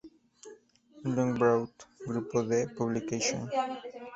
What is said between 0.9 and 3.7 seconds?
Loughborough: Group D Publications.